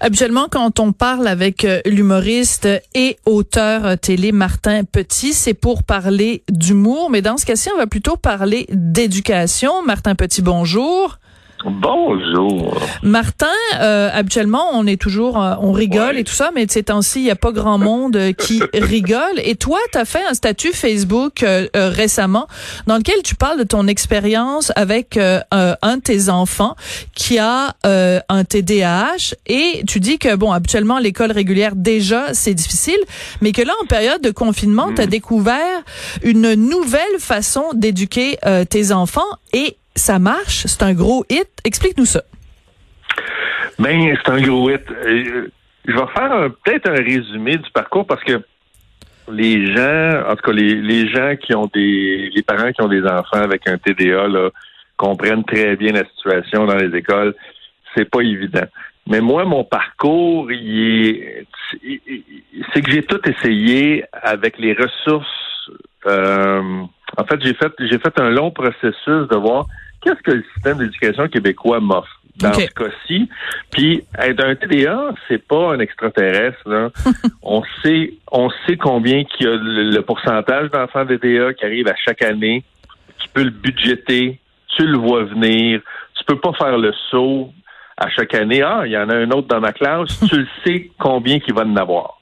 [0.00, 5.82] Habituellement, quand on parle avec euh, l'humoriste et auteur euh, télé Martin Petit, c'est pour
[5.82, 9.82] parler d'humour, mais dans ce cas-ci, on va plutôt parler d'éducation.
[9.82, 11.18] Martin Petit, bonjour.
[11.64, 12.78] Bonjour.
[13.02, 13.46] Martin,
[13.80, 17.24] euh, habituellement, on est toujours, euh, on rigole et tout ça, mais ces temps-ci, il
[17.24, 19.40] n'y a pas grand monde euh, qui rigole.
[19.42, 21.44] Et toi, tu as fait un statut Facebook
[21.74, 22.46] récemment
[22.86, 26.76] dans lequel tu parles de ton expérience avec un de tes enfants
[27.14, 32.98] qui a un TDAH et tu dis que, bon, habituellement, l'école régulière, déjà, c'est difficile,
[33.40, 35.10] mais que là, en période de confinement, tu as hmm.
[35.10, 35.82] découvert
[36.22, 41.48] une nouvelle façon d'éduquer tes enfants et ça marche, c'est un gros hit?
[41.64, 42.22] Explique-nous ça.
[43.78, 44.82] Ben, c'est un gros hit.
[44.90, 45.48] Euh,
[45.86, 48.42] je vais faire peut-être un résumé du parcours parce que
[49.30, 53.04] les gens, en tout cas les, gens qui ont des, les parents qui ont des
[53.04, 54.26] enfants avec un TDA
[54.96, 57.34] comprennent très bien la situation dans les écoles.
[57.94, 58.66] C'est pas évident.
[59.06, 61.46] Mais moi, mon parcours, c'est
[62.82, 65.70] que j'ai tout essayé avec les ressources.
[66.06, 66.82] Euh,
[67.16, 69.66] en fait, j'ai fait, j'ai fait un long processus de voir
[70.02, 73.28] qu'est-ce que le système d'éducation québécois m'offre dans ce cas-ci?
[73.70, 76.60] Puis être un TDA, c'est pas un extraterrestre.
[76.66, 76.90] Là.
[77.42, 81.96] on sait, on sait combien qu'il y a le, pourcentage d'enfants TDA qui arrivent à
[81.96, 82.64] chaque année.
[83.18, 84.38] Tu peux le budgéter,
[84.76, 85.80] tu le vois venir.
[86.14, 87.52] Tu peux pas faire le saut
[87.96, 88.62] à chaque année.
[88.62, 90.20] Ah, il y en a un autre dans ma classe.
[90.28, 92.17] tu le sais combien qu'il va en avoir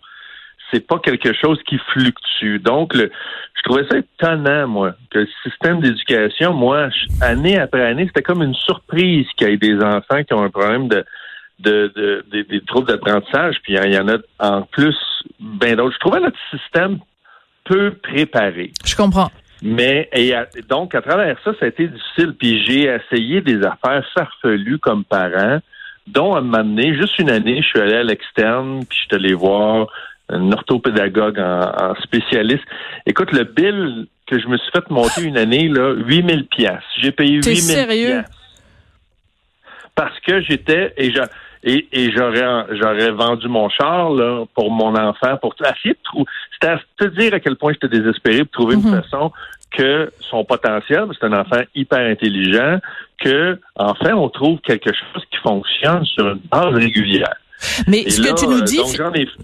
[0.70, 2.58] c'est pas quelque chose qui fluctue.
[2.58, 3.10] Donc, le,
[3.54, 6.88] je trouvais ça étonnant, moi, que le système d'éducation, moi,
[7.20, 10.50] année après année, c'était comme une surprise qu'il y ait des enfants qui ont un
[10.50, 11.04] problème de,
[11.58, 14.96] de, des troubles d'apprentissage, puis il y en a en plus
[15.40, 15.94] ben d'autres.
[15.94, 16.98] Je trouvais notre système
[17.64, 18.72] peu préparé.
[18.84, 19.30] Je comprends.
[19.62, 20.34] Mais et
[20.68, 22.34] donc à travers ça, ça a été difficile.
[22.38, 25.60] Puis j'ai essayé des affaires farfelues comme parent,
[26.06, 29.34] dont à m'amener juste une année, je suis allé à l'externe, puis je suis allé
[29.34, 29.88] voir
[30.28, 32.64] un orthopédagogue en, spécialiste.
[33.06, 36.82] Écoute, le bill que je me suis fait monter une année, là, 8000 pièces.
[37.00, 38.24] J'ai payé 8000 sérieux?
[39.94, 41.12] Parce que j'étais, et
[41.66, 46.26] et, et j'aurais j'aurais vendu mon char là, pour mon enfant pour essayer de trouver
[46.52, 49.02] c'était à te dire à quel point j'étais désespéré pour trouver une mhm.
[49.02, 49.32] façon
[49.72, 52.78] que son potentiel c'est un enfant hyper intelligent
[53.18, 57.34] que enfin on trouve quelque chose qui fonctionne sur une base régulière
[57.86, 58.80] mais ce que tu nous dis,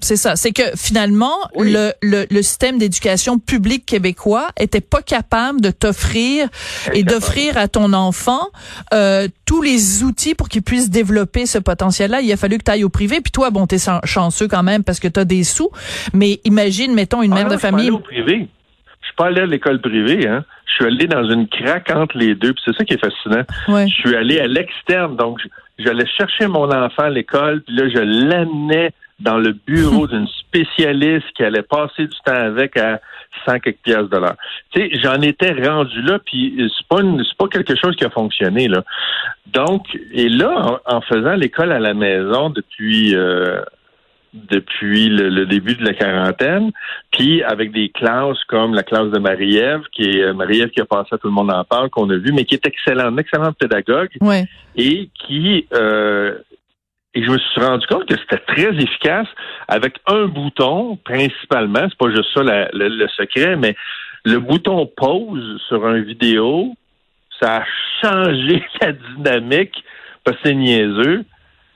[0.01, 5.61] c'est ça, c'est que finalement, le, le, le, système d'éducation publique québécois était pas capable
[5.61, 6.49] de t'offrir
[6.93, 8.49] et d'offrir à ton enfant
[8.93, 12.21] euh, tous les outils pour qu'il puisse développer ce potentiel-là.
[12.21, 13.21] Il a fallu que tu ailles au privé.
[13.21, 15.71] Puis toi, bon, tu es chanceux quand même parce que tu as des sous.
[16.13, 17.91] Mais imagine, mettons, une ah mère de famille.
[17.91, 18.49] Je suis pas allé au privé.
[19.01, 20.45] Je suis pas allé à l'école privée, hein.
[20.67, 22.55] Je suis allé dans une craque entre les deux.
[22.55, 23.45] Puis c'est ça qui est fascinant.
[23.69, 25.41] Je suis allé à l'externe, donc
[25.83, 31.27] j'allais chercher mon enfant à l'école, puis là, je l'amenais dans le bureau d'une spécialiste
[31.35, 33.01] qui allait passer du temps avec à
[33.47, 34.37] 100 quelques pièces de l'heure.
[34.73, 38.11] Tu sais, j'en étais rendu là, puis c'est pas c'est pas quelque chose qui a
[38.11, 38.83] fonctionné là.
[39.47, 43.61] Donc, et là, en, faisant l'école à la maison depuis euh,
[44.33, 46.73] depuis le, début de la quarantaine,
[47.11, 50.87] puis avec des classes comme la classe de Marie-Ève, qui est euh, Marie-Ève qui a
[50.87, 53.57] passé à tout le monde en parle, qu'on a vu, mais qui est excellente, excellente
[53.59, 54.11] pédagogue,
[54.77, 56.39] et qui euh,
[57.15, 59.29] et je me suis rendu compte que c'était très efficace
[59.69, 63.77] avec un bouton principalement, c'est pas juste ça le, secret, mais
[64.25, 66.73] le bouton pause sur un vidéo,
[67.41, 67.65] ça a
[68.01, 69.85] changé la dynamique,
[70.25, 71.25] parce que c'est niaiseux.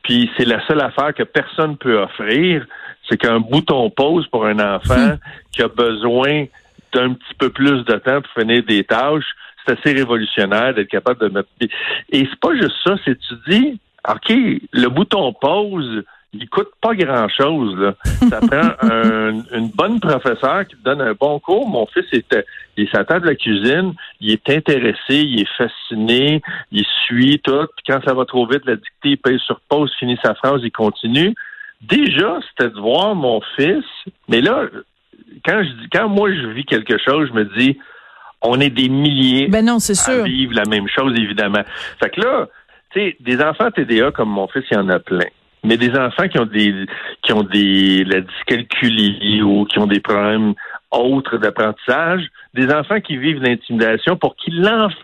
[0.07, 2.65] Puis c'est la seule affaire que personne peut offrir,
[3.09, 5.19] c'est qu'un bouton pause pour un enfant hmm.
[5.51, 6.45] qui a besoin
[6.93, 9.27] d'un petit peu plus de temps pour finir des tâches.
[9.67, 11.49] C'est assez révolutionnaire d'être capable de mettre.
[11.61, 11.69] Et
[12.11, 14.33] c'est pas juste ça, c'est tu dis, OK,
[14.73, 17.77] le bouton pause, il coûte pas grand-chose.
[17.77, 17.95] Là.
[18.31, 18.89] Ça prend
[19.53, 21.69] une bonne professeure qui te donne un bon cours.
[21.69, 22.45] Mon fils était,
[22.77, 26.43] il est à table de la cuisine, il est intéressé, il est fasciné,
[26.73, 27.67] il suit tout.
[27.77, 30.61] Puis quand ça va trop vite, la dictée, il paye sur pause, finit sa phrase,
[30.63, 31.35] il continue.
[31.81, 33.85] Déjà, c'était de voir mon fils.
[34.29, 34.67] Mais là,
[35.45, 37.79] quand je dis, quand moi je vis quelque chose, je me dis,
[38.43, 41.63] on est des milliers ben non, c'est à vivre la même chose, évidemment.
[42.01, 42.49] Fait que là,
[42.93, 45.27] tu sais, des enfants TDA comme mon fils, il y en a plein
[45.67, 46.87] mais des enfants qui ont des
[47.23, 50.55] qui ont des la dyscalculie ou qui ont des problèmes
[50.91, 54.51] autres d'apprentissage, des enfants qui vivent l'intimidation, pour qui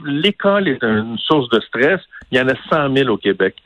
[0.04, 2.00] l'école est une source de stress,
[2.30, 3.56] il y en a 100 000 au Québec.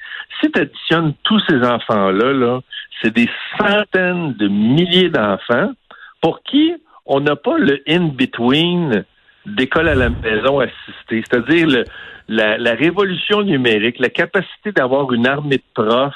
[0.41, 2.61] Si tu additionnes tous ces enfants-là, -là,
[3.01, 3.29] c'est des
[3.59, 5.73] centaines de milliers d'enfants
[6.21, 6.75] pour qui
[7.07, 9.05] on n'a pas le in-between
[9.47, 11.85] d'école à la maison assistée, c'est-à-dire
[12.29, 16.15] la, révolution numérique, la capacité d'avoir une armée de profs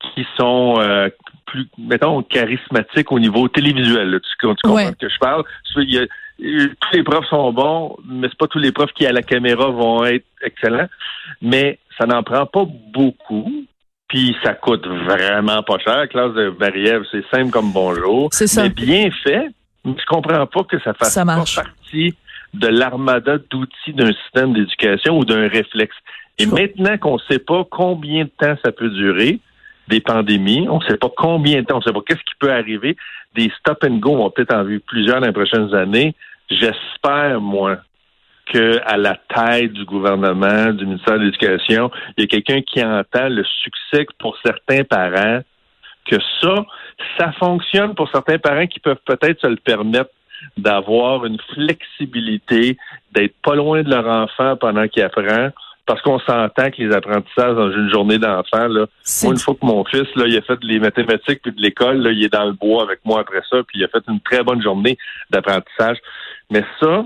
[0.00, 1.10] qui qui sont euh,
[1.50, 4.20] plus, mettons, charismatiques au niveau télévisuel.
[4.22, 5.44] Tu, comprends de que je parle?
[5.76, 6.08] Il
[6.40, 9.68] tous les profs sont bons, mais c'est pas tous les profs qui à la caméra
[9.68, 10.88] vont être excellents.
[11.42, 13.50] Mais ça n'en prend pas beaucoup.
[14.08, 15.96] Puis ça coûte vraiment pas cher.
[15.98, 18.28] La classe de Barrièvre, c'est simple comme bonjour.
[18.32, 18.64] C'est ça.
[18.64, 19.48] Mais bien fait.
[19.84, 22.14] Je comprends pas que ça fasse pas partie
[22.52, 25.94] de l'armada d'outils d'un système d'éducation ou d'un réflexe.
[26.38, 29.38] Et maintenant qu'on ne sait pas combien de temps ça peut durer,
[29.90, 32.34] des pandémies, on ne sait pas combien de temps, on ne sait pas qu'est-ce qui
[32.38, 32.96] peut arriver,
[33.34, 36.14] des stop and go, on peut-être en vivre plusieurs dans les prochaines années.
[36.48, 37.78] J'espère, moi,
[38.46, 43.28] qu'à la tête du gouvernement, du ministère de l'Éducation, il y a quelqu'un qui entend
[43.28, 45.40] le succès pour certains parents,
[46.06, 46.64] que ça,
[47.18, 50.10] ça fonctionne pour certains parents qui peuvent peut-être se le permettre
[50.56, 52.78] d'avoir une flexibilité,
[53.12, 55.50] d'être pas loin de leur enfant pendant qu'il apprend,
[55.90, 58.86] parce qu'on s'entend que les apprentissages dans une journée d'enfant, là,
[59.24, 61.96] moi, une fois que mon fils, là, il a fait les mathématiques puis de l'école,
[61.96, 64.20] là, il est dans le bois avec moi après ça, puis il a fait une
[64.20, 64.96] très bonne journée
[65.30, 65.96] d'apprentissage.
[66.48, 67.02] Mais ça,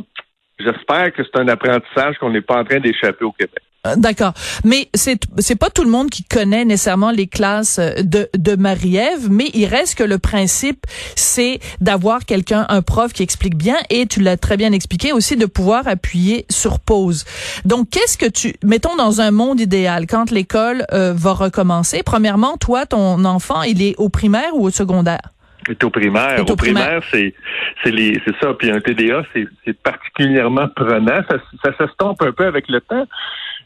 [0.58, 3.63] j'espère que c'est un apprentissage qu'on n'est pas en train d'échapper au Québec.
[3.86, 4.32] Euh, d'accord,
[4.64, 8.56] mais c'est c'est pas tout le monde qui connaît nécessairement les classes euh, de de
[8.56, 10.86] Marie-Ève, mais il reste que le principe
[11.16, 15.36] c'est d'avoir quelqu'un un prof qui explique bien et tu l'as très bien expliqué aussi
[15.36, 17.26] de pouvoir appuyer sur pause.
[17.66, 22.56] Donc qu'est-ce que tu mettons dans un monde idéal quand l'école euh, va recommencer Premièrement,
[22.56, 25.20] toi ton enfant, il est au primaire ou au secondaire?
[25.69, 26.42] Est au primaire.
[26.48, 27.34] au, primaire, c'est
[27.82, 28.54] c'est les c'est ça.
[28.58, 31.20] Puis un TDA, c'est particulièrement prenant.
[31.28, 33.06] Ça, ça s'estompe un peu avec le temps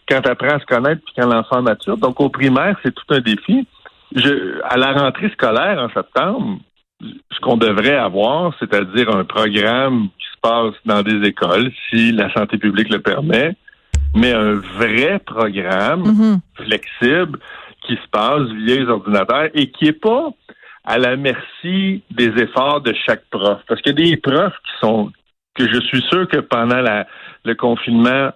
[0.09, 1.97] quand tu apprends à se connaître puis quand l'enfant mature.
[1.97, 3.67] Donc au primaire, c'est tout un défi.
[4.15, 6.59] Je, à la rentrée scolaire en septembre,
[7.01, 12.33] ce qu'on devrait avoir, c'est-à-dire un programme qui se passe dans des écoles, si la
[12.33, 13.55] santé publique le permet,
[14.15, 16.65] mais un vrai programme mm-hmm.
[16.65, 17.39] flexible
[17.87, 20.31] qui se passe via les ordinateurs et qui est pas
[20.85, 23.61] à la merci des efforts de chaque prof.
[23.69, 25.13] Parce qu'il y a des profs qui sont,
[25.55, 27.07] que je suis sûr que pendant la,
[27.45, 28.31] le confinement,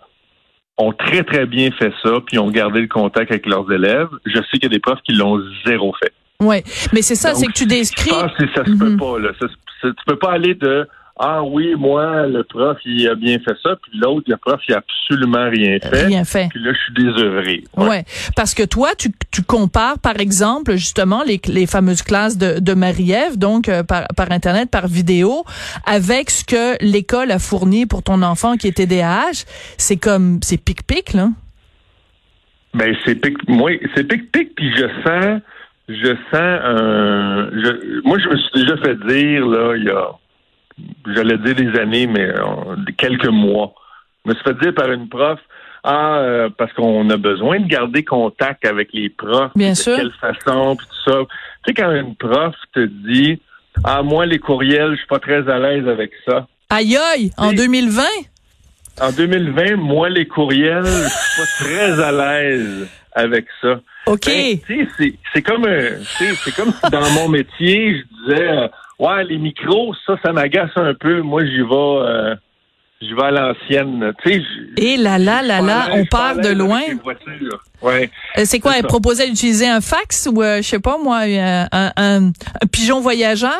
[0.82, 4.08] ont très, très bien fait ça, puis ont gardé le contact avec leurs élèves.
[4.26, 6.12] Je sais qu'il y a des profs qui l'ont zéro fait.
[6.40, 6.56] Oui,
[6.92, 8.10] mais c'est ça, c'est que tu décris.
[8.38, 8.98] Que ça se peut mhm.
[8.98, 9.30] pas, là.
[9.38, 10.88] tu peux pas aller de
[11.24, 14.74] ah oui, moi, le prof, il a bien fait ça, puis l'autre, le prof, il
[14.74, 16.06] a absolument rien fait.
[16.06, 16.48] Rien fait.
[16.50, 17.64] Puis là, je suis désœuvré.
[17.76, 17.88] Ouais.
[17.88, 18.04] ouais.
[18.34, 22.74] Parce que toi, tu, tu compares, par exemple, justement, les, les fameuses classes de, de
[22.74, 25.44] Marie-Ève, donc euh, par, par Internet, par vidéo,
[25.86, 29.44] avec ce que l'école a fourni pour ton enfant qui est TDAH.
[29.78, 31.28] C'est comme, c'est pic-pic, là.
[32.74, 35.40] Ben, c'est pic, moi, c'est pic-pic, puis je sens,
[35.88, 40.08] je sens un, je, moi, je me suis déjà fait dire, là, il y a,
[41.14, 43.74] j'allais dire des années, mais euh, quelques mois.
[44.24, 45.38] Je me suis fait dire par une prof,
[45.84, 49.50] ah, euh, parce qu'on a besoin de garder contact avec les profs.
[49.56, 51.18] Bien de quelle façon, puis tout ça.
[51.18, 51.26] Tu
[51.66, 53.40] sais, quand une prof te dit,
[53.84, 56.46] ah, moi, les courriels, je suis pas très à l'aise avec ça.
[56.70, 58.02] Aïe aïe, en 2020?
[59.00, 63.80] En 2020, moi, les courriels, je suis pas très à l'aise avec ça.
[64.06, 64.26] OK.
[64.26, 64.86] Ben,
[65.32, 65.66] c'est comme,
[66.18, 68.68] c'est comme dans mon métier, je disais, euh,
[68.98, 71.22] Ouais, les micros, ça, ça m'agace un peu.
[71.22, 71.66] Moi, j'y vais.
[71.72, 72.34] Euh,
[73.00, 74.12] vais à l'ancienne.
[74.22, 74.42] Tu sais,
[74.76, 76.82] Et là là là là, on part de loin.
[77.82, 78.10] Ouais.
[78.38, 81.90] Euh, c'est quoi, elle proposait d'utiliser un fax ou euh, je sais pas moi, un,
[81.96, 82.30] un,
[82.70, 83.58] pigeon voyageur?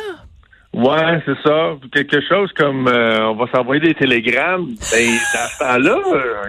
[0.72, 1.72] Ouais, c'est ça.
[1.92, 4.68] Quelque chose comme on va s'envoyer des télégrammes.
[4.92, 5.98] Ben, dans ce temps-là,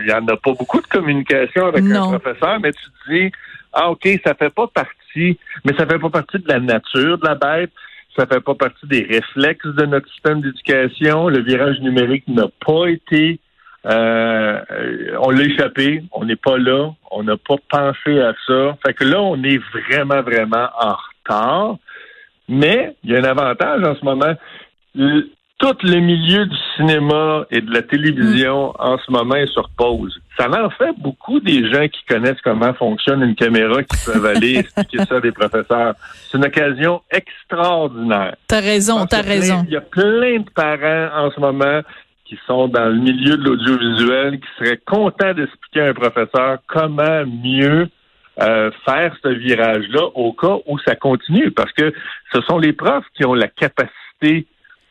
[0.02, 3.32] il y en a pas beaucoup de communication avec un professeur, mais tu te dis
[3.74, 7.26] Ah, OK, ça fait pas partie, mais ça fait pas partie de la nature de
[7.26, 7.72] la bête
[8.16, 11.30] ça fait pas partie des réflexes de notre système d'éducation.
[11.30, 13.40] Le virage numérique n'a pas été,
[13.86, 14.60] euh,
[15.20, 18.78] on l'a échappé, on n'est pas là, on n'a pas pensé à ça.
[18.86, 21.78] Fait que là, on est vraiment, vraiment en retard.
[22.48, 24.36] Mais il y a un avantage en ce moment
[25.64, 28.76] tout le milieu du cinéma et de la télévision mm.
[28.80, 30.20] en ce moment est sur pause.
[30.38, 34.58] Ça en fait beaucoup des gens qui connaissent comment fonctionne une caméra qui peuvent aller
[34.58, 35.96] expliquer ça à des professeurs.
[36.30, 38.36] C'est une occasion extraordinaire.
[38.48, 39.64] T'as raison, t'as raison.
[39.66, 41.82] Il y a plein de parents en ce moment
[42.26, 47.26] qui sont dans le milieu de l'audiovisuel qui seraient contents d'expliquer à un professeur comment
[47.26, 47.88] mieux
[48.42, 51.94] euh, faire ce virage-là au cas où ça continue, parce que
[52.34, 54.46] ce sont les profs qui ont la capacité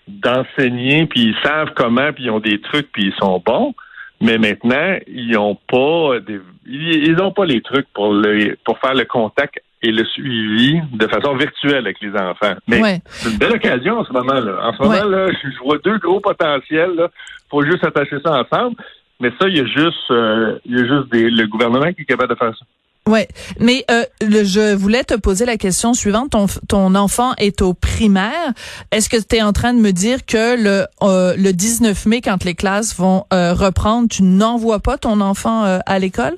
[0.08, 3.74] d'enseigner, puis ils savent comment, puis ils ont des trucs, puis ils sont bons.
[4.20, 6.18] Mais maintenant, ils n'ont pas
[6.66, 11.06] ils ont pas les trucs pour le pour faire le contact et le suivi de
[11.08, 12.54] façon virtuelle avec les enfants.
[12.68, 14.68] Mais c'est une belle occasion en ce moment-là.
[14.68, 16.92] En ce moment-là, je vois deux gros potentiels.
[16.96, 18.76] Il faut juste attacher ça ensemble.
[19.18, 22.02] Mais ça, il y a juste, euh, il y a juste des, le gouvernement qui
[22.02, 22.64] est capable de faire ça.
[23.08, 23.26] Ouais,
[23.58, 26.30] mais euh, le, je voulais te poser la question suivante.
[26.30, 28.52] Ton, ton enfant est au primaire.
[28.92, 32.20] Est-ce que tu es en train de me dire que le, euh, le 19 mai,
[32.20, 36.36] quand les classes vont euh, reprendre, tu n'envoies pas ton enfant euh, à l'école?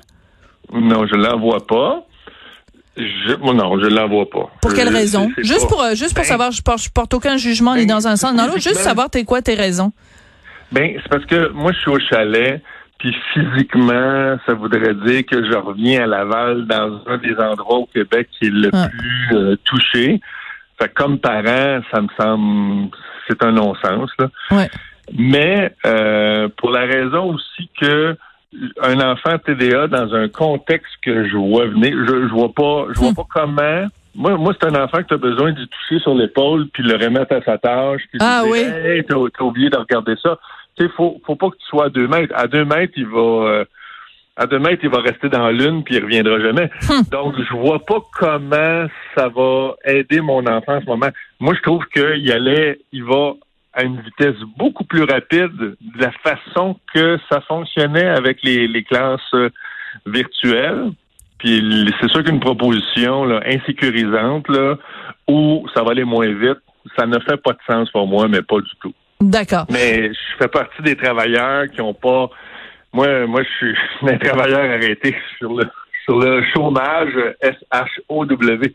[0.73, 2.03] Non, je l'envoie pas.
[2.97, 4.49] Je, non, je l'envoie pas.
[4.61, 5.29] Pour quelle raison?
[5.37, 8.07] Juste pour, juste pour ben, savoir, je porte, je porte aucun jugement ni ben, dans
[8.07, 9.91] un sens, non, juste savoir t'es quoi tes raisons.
[10.71, 12.61] Ben, c'est parce que moi, je suis au chalet.
[13.05, 17.85] Puis physiquement, ça voudrait dire que je reviens à Laval dans un des endroits au
[17.85, 18.87] Québec qui est le ah.
[18.89, 20.19] plus euh, touché.
[20.81, 22.89] Fait comme parent, ça me semble
[23.27, 24.09] c'est un non-sens.
[24.17, 24.29] Là.
[24.49, 24.69] Ouais.
[25.15, 28.17] Mais euh, pour la raison aussi que
[28.81, 32.99] un enfant TDA dans un contexte que je vois venir, je, je vois pas, je
[32.99, 33.15] vois hmm.
[33.15, 33.85] pas comment.
[34.15, 36.95] Moi, moi c'est un enfant que tu as besoin de toucher sur l'épaule puis le
[36.95, 38.01] remettre à sa tâche.
[38.09, 38.61] Puis ah oui.
[38.61, 40.39] Hey, t'as, oublié de regarder ça
[40.79, 42.33] il faut, faut pas que tu sois à deux mètres.
[42.35, 43.65] À deux mètres, il va, euh,
[44.35, 46.69] à deux mètres, il va rester dans l'une puis il reviendra jamais.
[46.89, 47.03] Hum.
[47.11, 51.09] Donc, je vois pas comment ça va aider mon enfant en ce moment.
[51.39, 53.33] Moi, je trouve qu'il allait, il va
[53.73, 58.83] à une vitesse beaucoup plus rapide de la façon que ça fonctionnait avec les, les
[58.83, 59.49] classes euh,
[60.05, 60.91] virtuelles.
[61.37, 61.61] Puis
[61.99, 64.77] c'est sûr qu'une proposition là, insécurisante là,
[65.27, 66.59] où ça va aller moins vite,
[66.97, 68.93] ça ne fait pas de sens pour moi, mais pas du tout.
[69.21, 69.65] D'accord.
[69.69, 72.29] Mais je fais partie des travailleurs qui ont pas.
[72.93, 73.75] Moi, moi, je suis
[74.13, 75.65] un travailleur arrêté sur le
[76.05, 78.73] sur le chômage S-H-O-W.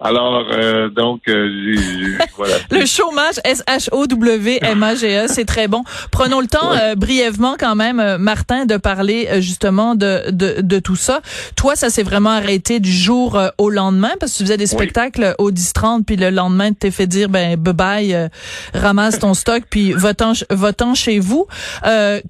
[0.00, 1.76] Alors, euh, donc, euh,
[2.36, 2.54] voilà.
[2.70, 5.82] le chômage S-H-O-W-M-A-G-E, c'est très bon.
[6.10, 10.96] Prenons le temps, euh, brièvement quand même, Martin, de parler justement de, de, de, tout
[10.96, 11.20] ça.
[11.56, 15.34] Toi, ça s'est vraiment arrêté du jour au lendemain parce que tu faisais des spectacles
[15.38, 18.30] au 10-30, puis le lendemain, tu t'es fait dire, ben, bye-bye,
[18.74, 21.46] ramasse ton stock, puis va-t'en chez vous.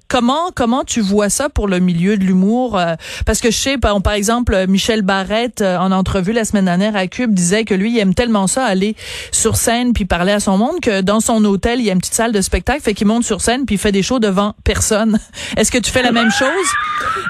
[0.07, 2.79] comment, comment tu vois ça pour le milieu de l'humour?
[3.25, 6.95] parce que je sais, par exemple, exemple, Michel Barrette, euh, en entrevue la semaine dernière
[6.95, 8.95] à Cube, disait que lui, il aime tellement ça, aller
[9.31, 11.99] sur scène puis parler à son monde, que dans son hôtel, il y a une
[11.99, 14.55] petite salle de spectacle, fait qu'il monte sur scène puis il fait des shows devant
[14.63, 15.19] personne.
[15.57, 16.67] Est-ce que tu fais la même chose?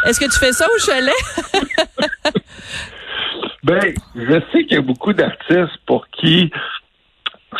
[0.05, 1.13] Est-ce que tu fais ça au chalet?
[3.63, 6.51] ben, je sais qu'il y a beaucoup d'artistes pour qui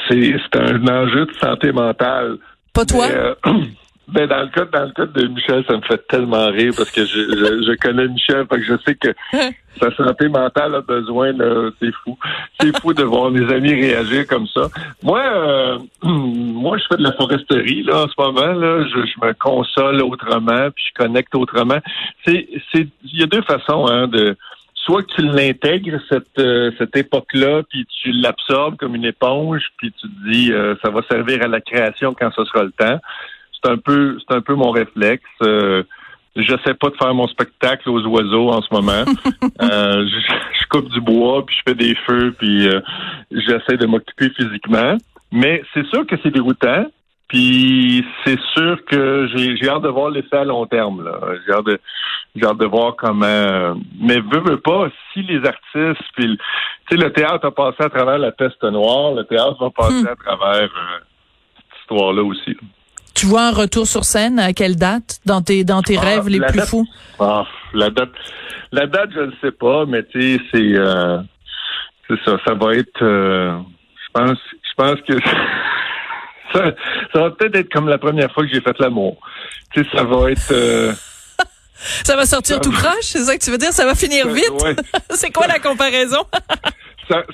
[0.10, 2.38] c'est un enjeu de santé mentale.
[2.74, 3.08] Pas toi?
[3.10, 3.36] Euh,
[4.12, 6.92] Ben dans le cas dans le cas de Michel, ça me fait tellement rire parce
[6.92, 9.14] que je, je, connais Michel, fait que je sais que
[9.80, 11.32] sa santé mentale a besoin
[11.80, 12.18] c'est fou.
[12.60, 14.68] C'est fou de voir mes amis réagir comme ça.
[15.02, 19.26] Moi euh, moi je fais de la foresterie là en ce moment là, je, je
[19.26, 21.80] me console autrement, puis je connecte autrement.
[22.26, 24.36] C'est c'est il y a deux façons hein de
[24.76, 29.94] soit que tu l'intègres cette euh, cette époque-là, puis tu l'absorbes comme une éponge, puis
[29.94, 33.00] tu te dis euh, ça va servir à la création quand ce sera le temps
[33.64, 35.24] c'est un peu c'est un peu mon réflexe.
[35.44, 35.84] Euh,
[36.36, 39.04] je sais pas de faire mon spectacle aux oiseaux en ce moment.
[39.62, 42.80] euh, je, coupe du bois, puis je fais des feux, puis euh,
[43.30, 44.96] j'essaie de m'occuper physiquement.
[45.34, 46.86] Mais c'est sûr que c'est déroutant.
[47.28, 51.10] Puis c'est sûr que j'ai hâte de voir l'effet à long terme.
[51.46, 51.80] J'ai hâte
[52.44, 53.76] hâte de voir comment.
[54.00, 56.38] Mais veux, veux pas, si les artistes, puis
[56.90, 60.04] tu sais, le théâtre a passé à travers la peste noire, le théâtre va passer
[60.04, 60.08] hmm.
[60.08, 61.00] à travers euh,
[61.56, 62.58] cette histoire-là aussi.
[63.14, 64.40] Tu vois un retour sur scène?
[64.40, 65.20] À quelle date?
[65.26, 66.88] Dans tes dans tes ah, rêves les plus fous?
[67.20, 68.12] Ah, la date
[68.72, 71.20] la date je ne sais pas mais tu sais c'est euh,
[72.08, 73.58] c'est ça ça va être euh,
[74.06, 75.14] je pense je pense que
[76.54, 76.72] ça,
[77.14, 79.18] ça va peut-être être comme la première fois que j'ai fait l'amour.
[79.74, 80.94] Tu sais ça va être euh,
[81.76, 83.74] ça va sortir tout croche, c'est ça que tu veux dire?
[83.74, 84.80] Ça va finir vite?
[85.12, 86.24] c'est quoi la comparaison?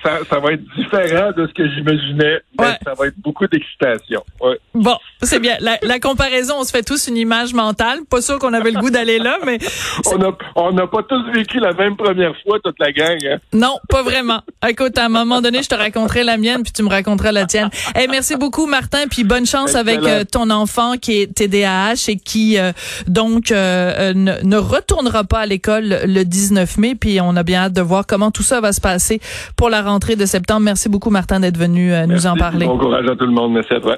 [0.04, 4.24] Ça, ça, va être différent de ce que j'imaginais, mais ça va être beaucoup d'excitation.
[4.42, 4.60] Ouais.
[4.74, 5.58] Bon, c'est bien.
[5.60, 8.00] La, la, comparaison, on se fait tous une image mentale.
[8.10, 9.58] Pas sûr qu'on avait le goût d'aller là, mais...
[10.06, 13.18] on n'a on a pas tous vécu la même première fois, toute la gang.
[13.26, 13.38] Hein?
[13.54, 14.42] Non, pas vraiment.
[14.68, 17.46] Écoute, à un moment donné, je te raconterai la mienne, puis tu me raconteras la
[17.46, 17.70] tienne.
[17.96, 22.16] Hey, merci beaucoup, Martin, puis bonne chance avec euh, ton enfant qui est TDAH et
[22.18, 22.72] qui, euh,
[23.08, 27.64] donc, euh, ne, ne, retournera pas à l'école le 19 mai, puis on a bien
[27.64, 29.20] hâte de voir comment tout ça va se passer
[29.68, 30.62] pour la rentrée de septembre.
[30.62, 32.66] Merci beaucoup, Martin, d'être venu euh, nous en parler.
[32.66, 33.52] Bon courage à tout le monde.
[33.52, 33.98] Merci à toi.